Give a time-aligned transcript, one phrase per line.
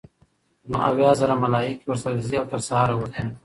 [0.69, 3.21] نو اويا زره ملائک ورسره ځي؛ او تر سهاره ورته